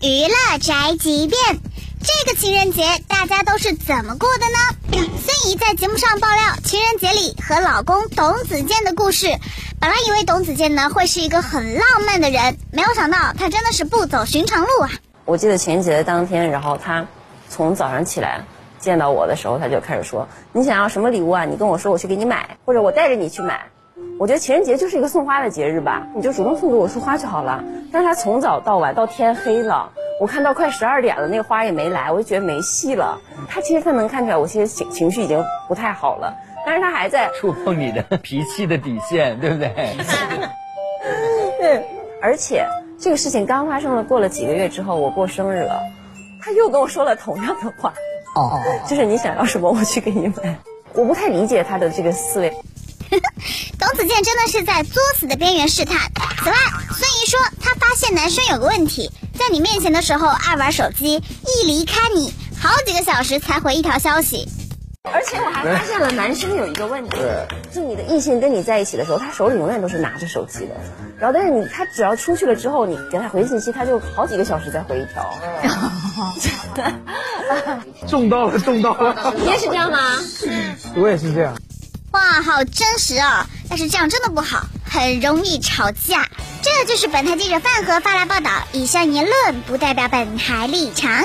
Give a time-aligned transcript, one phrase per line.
[0.00, 1.40] 娱乐宅急便。
[2.00, 5.08] 这个情人节大家都是怎么过的呢？
[5.24, 9.28] 孙怡在节目上爆料情人节里和老公董子健的故事。
[9.80, 14.90] 本来以为董子健呢会是一个很浪漫的人，没有想到他真的是不走寻常路啊！
[15.24, 17.06] 我记得情人节的当天，然后他
[17.48, 18.44] 从早上起来
[18.78, 21.44] 见到我的时候，他就开始说：“你想要什么礼物啊？
[21.46, 23.64] 你跟我说，我去给你买，或者我带着你去买。”
[24.18, 27.62] 我觉得情人节就是一个送花的节日吧，你就主动送给我束花就好了。
[27.92, 33.20] 但是他从早到晚到天黑了，我看到快十二点了，那个花也没来，我就觉得没戏了。
[33.48, 39.70] 他其实他能看出来，我其实情情绪已经不太好了，但是他还在触碰你的 脾气的底线，对不对？
[41.58, 41.84] 对，
[42.22, 42.64] 而且
[42.98, 45.80] 这个事情刚发生了，过了几个月之后，我过生日了，
[46.40, 47.92] 他又跟我说了同样的话，
[48.36, 50.56] 哦，就是你想要什么，我去给你买。
[50.94, 52.52] 我不太理解他的这个思维。
[53.86, 56.10] 董子健真的是在作死的边缘试探。
[56.42, 56.56] 此外，
[56.90, 64.48] 孙怡说她发现男生有个问题，在你面前的时候爱玩手机，一离开你，好几个小时才回一条消息。
[65.12, 67.18] 而且我还发现了男生有一个问题，
[67.70, 70.74] 就你的异性跟你在一起的时候，他手里永远都是拿着手机的。
[71.18, 75.38] 然后，但是你他只要出去了之后，你给他回信息，他就好几个小时再回一条。
[78.08, 79.34] 中到了，中到了！
[79.36, 79.98] 你也是这样吗？
[80.96, 81.54] 我也是这样。
[82.14, 83.44] 哇，好真实哦！
[83.68, 86.28] 但是这样真的不好，很容易吵架。
[86.62, 91.24] 这就是本台记者饭盒发来报道，以上言论不代表本台立场。